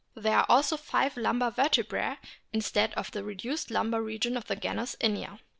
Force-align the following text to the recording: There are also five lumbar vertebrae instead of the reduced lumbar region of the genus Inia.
There 0.15 0.35
are 0.39 0.47
also 0.49 0.77
five 0.77 1.15
lumbar 1.15 1.51
vertebrae 1.51 2.17
instead 2.51 2.91
of 2.95 3.11
the 3.11 3.23
reduced 3.23 3.69
lumbar 3.69 4.01
region 4.01 4.35
of 4.35 4.47
the 4.47 4.55
genus 4.55 4.95
Inia. 4.99 5.37